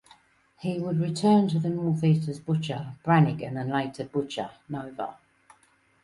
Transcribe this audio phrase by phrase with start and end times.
[0.57, 5.17] He would return to the Northeast as Butcher Brannigan and later Butcher Nova.